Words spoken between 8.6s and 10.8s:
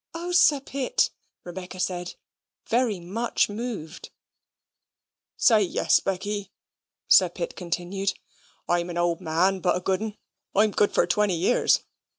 "I'm an old man, but a good'n. I'm